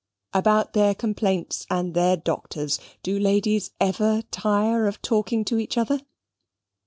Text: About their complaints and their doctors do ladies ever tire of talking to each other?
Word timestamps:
About 0.33 0.73
their 0.73 0.95
complaints 0.95 1.67
and 1.69 1.93
their 1.93 2.17
doctors 2.17 2.79
do 3.03 3.19
ladies 3.19 3.69
ever 3.79 4.23
tire 4.31 4.87
of 4.87 4.99
talking 5.03 5.45
to 5.45 5.59
each 5.59 5.77
other? 5.77 6.01